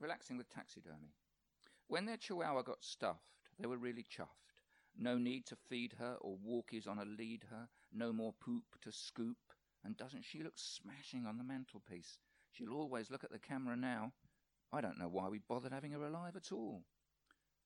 [0.00, 1.14] relaxing with taxidermy.
[1.88, 3.20] When their chihuahua got stuffed,
[3.58, 4.52] they were really chuffed.
[4.98, 8.92] No need to feed her or walkies on a lead her, no more poop to
[8.92, 9.36] scoop.
[9.84, 12.18] And doesn't she look smashing on the mantelpiece?
[12.50, 14.12] She'll always look at the camera now.
[14.72, 16.82] I don't know why we bothered having her alive at all.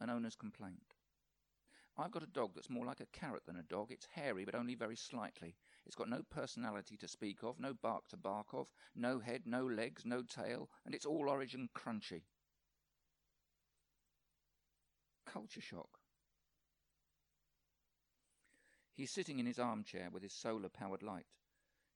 [0.00, 0.94] An owner's complaint.
[1.98, 3.90] I've got a dog that's more like a carrot than a dog.
[3.90, 5.56] It's hairy, but only very slightly.
[5.84, 9.66] It's got no personality to speak of, no bark to bark of, no head, no
[9.66, 12.22] legs, no tail, and it's all origin crunchy.
[15.26, 15.98] Culture shock.
[18.94, 21.26] He's sitting in his armchair with his solar powered light.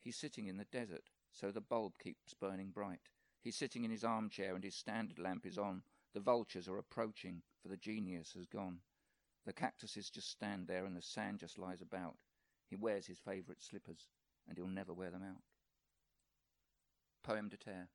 [0.00, 3.08] He's sitting in the desert, so the bulb keeps burning bright.
[3.40, 5.82] He's sitting in his armchair and his standard lamp is on.
[6.14, 8.80] The vultures are approaching, for the genius has gone.
[9.46, 12.16] The cactuses just stand there and the sand just lies about.
[12.68, 14.08] He wears his favourite slippers,
[14.48, 15.42] and he'll never wear them out.
[17.22, 17.88] Poem de terre.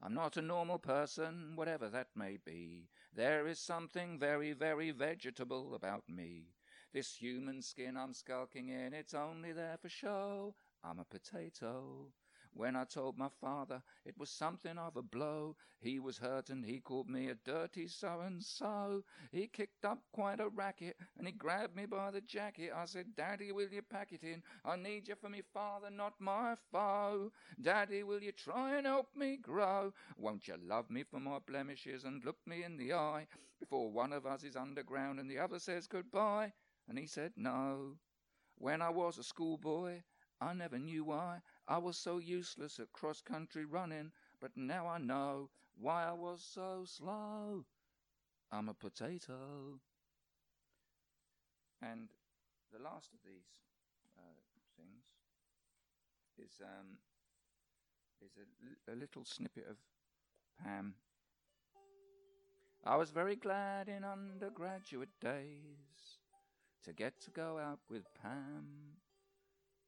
[0.00, 2.88] I'm not a normal person, whatever that may be.
[3.12, 6.54] There is something very, very vegetable about me.
[6.92, 10.54] This human skin I'm skulking in, it's only there for show.
[10.84, 12.12] I'm a potato.
[12.54, 16.64] When I told my father it was something of a blow, he was hurt and
[16.64, 19.04] he called me a dirty so and so.
[19.30, 22.72] He kicked up quite a racket and he grabbed me by the jacket.
[22.74, 24.42] I said, Daddy, will you pack it in?
[24.64, 27.32] I need you for me father, not my foe.
[27.60, 29.92] Daddy, will you try and help me grow?
[30.16, 33.26] Won't you love me for my blemishes and look me in the eye
[33.60, 36.52] before one of us is underground and the other says goodbye?
[36.88, 37.96] And he said, No.
[38.56, 40.02] When I was a schoolboy,
[40.40, 44.98] I never knew why I was so useless at cross country running, but now I
[44.98, 47.64] know why I was so slow.
[48.50, 49.80] I'm a potato.
[51.80, 52.08] And
[52.72, 53.48] the last of these
[54.16, 54.42] uh,
[54.76, 55.04] things
[56.38, 56.98] is um,
[58.24, 59.76] is a, a little snippet of
[60.62, 60.94] Pam.
[62.84, 66.18] I was very glad in undergraduate days
[66.84, 68.96] to get to go out with Pam.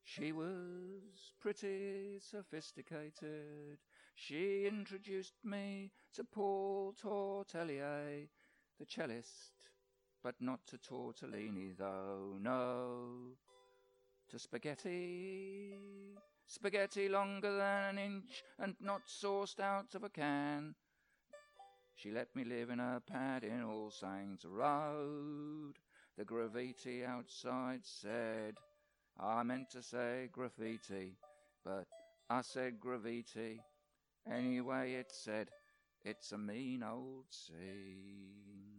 [0.05, 3.79] She was pretty sophisticated.
[4.15, 8.29] She introduced me to Paul Tortelier,
[8.79, 9.55] the cellist,
[10.23, 13.37] but not to Tortellini, though, no.
[14.29, 15.75] To spaghetti,
[16.47, 20.75] spaghetti longer than an inch and not sauced out of a can.
[21.95, 25.75] She let me live in her pad in All Saints Road.
[26.19, 28.59] The graffiti outside said,
[29.19, 31.17] I meant to say graffiti,
[31.65, 31.87] but
[32.31, 33.61] I said graffiti.
[34.31, 35.51] Anyway, it said,
[36.05, 38.74] it's a mean old scene.